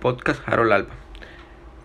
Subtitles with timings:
[0.00, 0.94] podcast Harold Alba.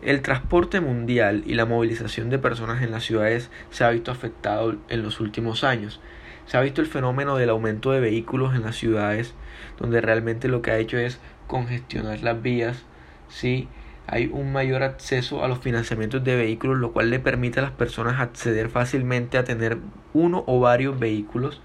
[0.02, 4.76] El transporte mundial y la movilización de personas en las ciudades se ha visto afectado
[4.90, 6.00] en los últimos años.
[6.46, 9.34] Se ha visto el fenómeno del aumento de vehículos en las ciudades,
[9.80, 12.84] donde realmente lo que ha hecho es congestionar las vías,
[13.30, 13.68] ¿sí?
[14.08, 17.72] hay un mayor acceso a los financiamientos de vehículos, lo cual le permite a las
[17.72, 19.78] personas acceder fácilmente a tener
[20.14, 21.62] uno o varios vehículos.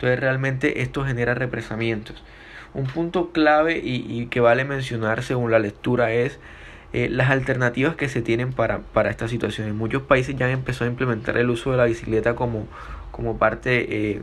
[0.00, 2.24] Entonces realmente esto genera represamientos.
[2.72, 6.40] Un punto clave y, que vale mencionar según la lectura es
[6.94, 9.68] eh, las alternativas que se tienen para, para esta situación.
[9.68, 12.66] En muchos países ya han empezado a implementar el uso de la bicicleta como,
[13.10, 14.22] como parte eh,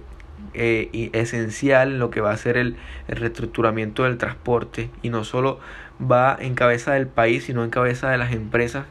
[0.55, 2.75] eh, esencial en lo que va a ser el,
[3.07, 5.59] reestructuramiento del transporte y no solo
[6.01, 8.85] va en cabeza del país sino en cabeza de las empresas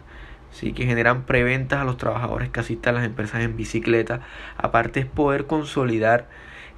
[0.53, 0.73] ¿sí?
[0.73, 4.21] que generan preventas a los trabajadores que asistan a las empresas en bicicleta
[4.57, 6.27] aparte es poder consolidar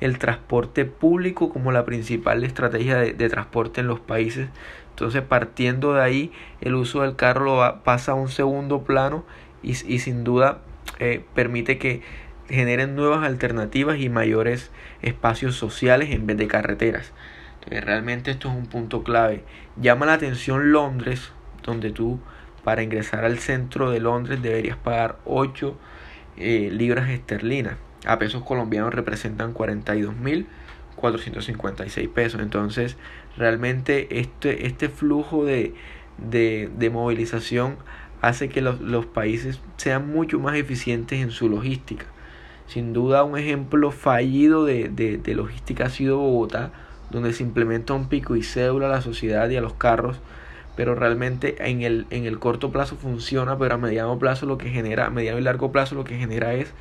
[0.01, 4.48] el transporte público como la principal estrategia de, transporte en los países
[4.91, 9.24] entonces partiendo de ahí el uso del carro pasa a un segundo plano
[9.63, 10.60] y, y sin duda
[10.99, 12.02] eh, permite que
[12.49, 14.71] generen nuevas alternativas y mayores
[15.02, 17.13] espacios sociales en vez de carreteras.
[17.54, 19.45] Entonces, realmente esto es un punto clave.
[19.80, 21.32] Llama la atención Londres,
[21.63, 22.21] donde tú
[22.65, 25.79] para ingresar al centro de Londres deberías pagar 8
[26.37, 27.76] eh, libras esterlinas.
[28.07, 32.41] A pesos colombianos representan 42.456 pesos.
[32.41, 32.96] Entonces,
[33.37, 35.74] realmente este, este flujo de,
[36.19, 37.76] de, de movilización
[38.21, 42.07] hace que los, los países sean mucho más eficientes en su logística.
[42.66, 46.73] Sin duda un ejemplo fallido de, de, logística ha sido Bogotá,
[47.10, 50.19] donde se implementa un pico y cédula a la sociedad y a los carros,
[50.76, 54.69] pero realmente en el, en el corto plazo funciona, pero a mediano plazo lo que
[54.69, 56.74] genera, a mediano y largo plazo lo que genera es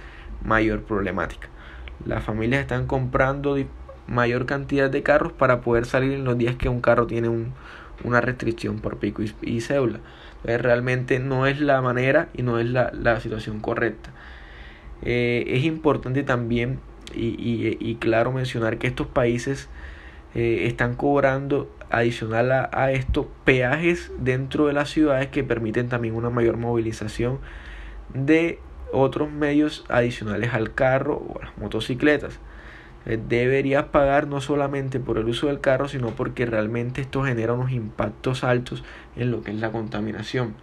[0.44, 1.50] mayor problemática.
[2.06, 3.58] Las familias están comprando
[4.08, 7.54] mayor cantidad de carros para poder salir en los días que un carro tiene un,
[8.04, 10.00] una restricción por pico y, y cédula.
[10.38, 14.12] Entonces realmente no es la manera y no es la, la situación correcta.
[15.02, 16.80] Eh, es importante también
[17.14, 19.70] y, claro mencionar que estos países
[20.36, 26.30] eh, están cobrando adicional a, esto peajes dentro de las ciudades que permiten también una
[26.30, 27.40] mayor movilización
[28.14, 28.60] de
[28.92, 32.40] otros medios adicionales al carro o a las motocicletas.
[33.08, 37.54] Eh, deberías pagar no solamente por el uso del carro, sino porque realmente esto genera
[37.54, 38.84] unos impactos altos
[39.16, 40.56] en lo que es la contaminación.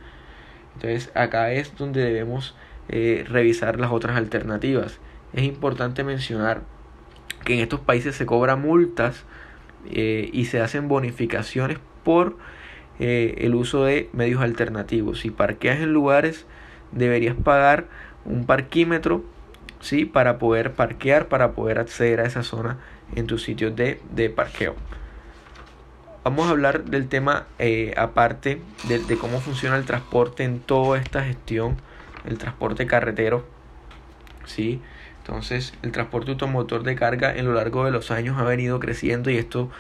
[0.74, 2.54] Entonces acá es donde debemos
[2.90, 5.00] eh, revisar las otras alternativas.
[5.32, 6.62] Es importante mencionar
[7.44, 9.24] que en estos países se cobran multas
[9.91, 12.36] eh, y se hacen bonificaciones por
[13.00, 15.18] el uso de medios alternativos.
[15.18, 16.46] Si parqueas en lugares,
[16.92, 17.88] deberías pagar
[18.24, 19.24] un parquímetro
[19.80, 20.04] ¿sí?
[20.04, 22.78] para poder parquear, para poder acceder a esa zona
[23.14, 24.74] en tus sitios de, de parqueo.
[26.24, 27.46] Vamos a hablar del tema
[27.96, 31.76] aparte de, de, cómo funciona el transporte en toda esta gestión
[32.24, 33.44] el transporte carretero.
[34.46, 34.80] ¿sí?
[35.18, 39.30] Entonces el transporte automotor de carga en lo largo de los años ha venido creciendo
[39.30, 39.70] y esto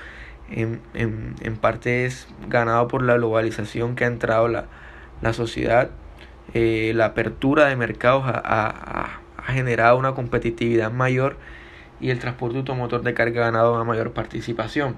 [0.50, 4.66] en, en, en parte es ganado por la globalización que ha entrado la,
[5.22, 5.90] la sociedad.
[6.54, 11.36] Eh, la apertura de mercados ha, ha, ha, generado una competitividad mayor
[12.00, 14.96] y el transporte automotor de carga ha ganado una mayor participación.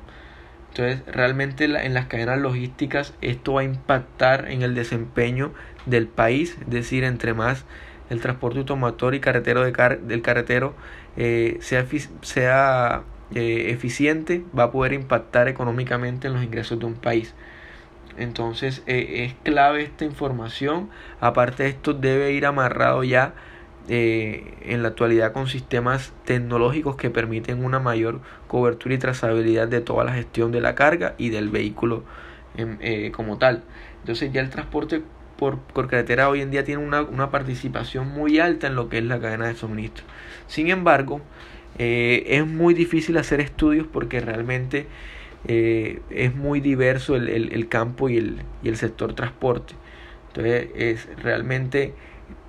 [0.70, 5.52] Entonces, realmente en las cadenas logísticas esto va a impactar en el desempeño
[5.86, 7.64] del país, es decir, entre más
[8.10, 10.74] el transporte automotor y carretero de del carretero
[11.16, 11.86] eh, sea,
[12.20, 13.02] sea
[13.34, 17.34] eh, eficiente, va a poder impactar económicamente en los ingresos de un país.
[18.16, 20.90] Entonces eh, es clave esta información.
[21.20, 23.34] Aparte de esto debe ir amarrado ya
[23.88, 29.80] eh, en la actualidad con sistemas tecnológicos que permiten una mayor cobertura y trazabilidad de
[29.80, 32.04] toda la gestión de la carga y del vehículo
[32.56, 33.62] eh, como tal.
[34.00, 35.02] Entonces ya el transporte
[35.36, 39.04] por, carretera hoy en día tiene una, una, participación muy alta en lo que es
[39.04, 40.04] la cadena de suministro.
[40.46, 41.20] Sin embargo,
[41.78, 44.86] eh, es muy difícil hacer estudios porque realmente
[45.48, 49.74] es muy diverso el, el, el campo y el, y el sector transporte.
[50.28, 51.94] Entonces es realmente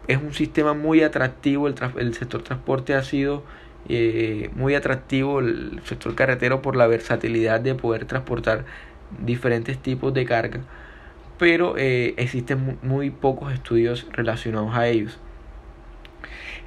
[0.08, 3.44] es un sistema muy atractivo, el, el sector transporte ha sido
[3.90, 8.66] eh, muy atractivo, el sector carretero por la versatilidad de poder transportar
[9.24, 10.62] diferentes tipos de carga,
[11.38, 15.20] pero eh, existen muy, pocos estudios relacionados a ellos.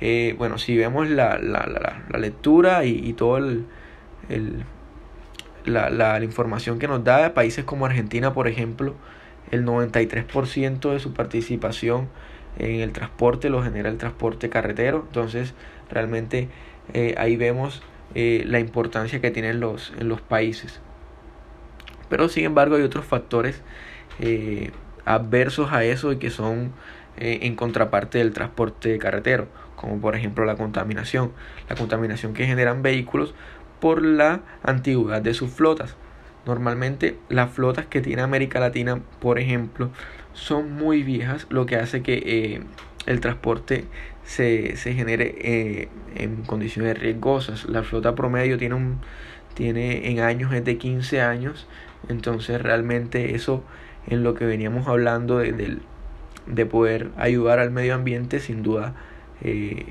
[0.00, 1.66] Eh, bueno, si vemos la, la,
[2.08, 3.66] la, lectura y, y todo el
[5.64, 8.94] la, la, información que nos da de países como Argentina, por ejemplo,
[9.50, 12.08] el 93% de su participación
[12.58, 15.04] en el transporte lo genera el transporte carretero.
[15.06, 15.54] Entonces,
[15.90, 16.48] realmente
[16.94, 17.82] eh, ahí vemos
[18.14, 20.80] eh, la importancia que tienen los, en los países.
[22.08, 23.62] Pero sin embargo hay otros factores
[24.18, 24.72] eh,
[25.04, 26.72] adversos a eso y que son
[27.22, 29.46] en contraparte del transporte carretero,
[29.76, 31.32] como por ejemplo la contaminación,
[31.68, 33.34] la contaminación que generan vehículos
[33.80, 35.96] por la antigüedad de sus flotas.
[36.46, 39.90] Normalmente las flotas que tiene América Latina, por ejemplo,
[40.32, 42.62] son muy viejas, lo que hace que eh,
[43.06, 43.84] el transporte
[44.24, 47.64] se, se genere eh, en condiciones riesgosas.
[47.66, 49.00] La flota promedio tiene, un,
[49.54, 51.66] tiene en años es de 15 años,
[52.08, 53.64] entonces realmente eso
[54.06, 55.78] en lo que veníamos hablando de,
[56.46, 58.94] de, poder ayudar al medio ambiente, sin duda
[59.42, 59.84] eh,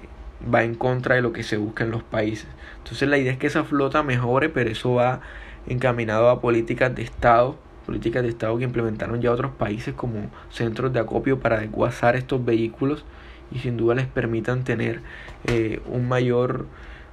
[0.53, 2.47] va en contra de lo que se busca en los países.
[2.77, 5.21] Entonces la idea es que esa flota mejore, pero eso va
[5.68, 10.94] encaminado a políticas de Estado, políticas de Estado que implementaron ya otros países como centros
[10.94, 13.03] de acopio para desguazar estos vehículos
[13.51, 15.01] y sin duda les permitan tener
[15.45, 16.68] eh, un mayor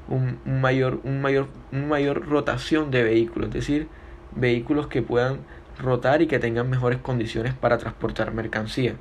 [0.08, 3.88] un, mayor un mayor un mayor rotación de vehículos, es decir,
[4.34, 5.38] vehículos que puedan
[5.78, 8.94] rotar y que tengan mejores condiciones para transportar mercancía.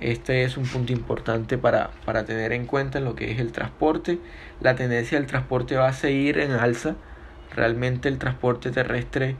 [0.00, 3.52] Este es un punto importante para, para tener en cuenta en lo que es el
[3.52, 4.18] transporte.
[4.60, 6.96] La tendencia del transporte va a seguir en alza.
[7.54, 9.36] Realmente el transporte terrestre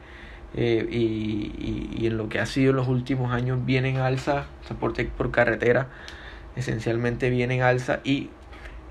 [0.54, 4.46] eh, y, y, en lo que ha sido en los últimos años viene en alza.
[4.64, 5.88] Transporte por carretera
[6.56, 8.30] esencialmente viene en alza y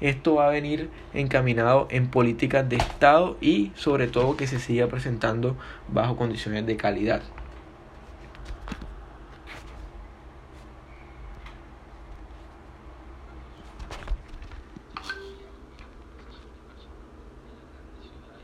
[0.01, 4.87] esto va a venir encaminado en políticas de Estado y sobre todo que se siga
[4.87, 5.55] presentando
[5.87, 7.23] bajo condiciones de calidad.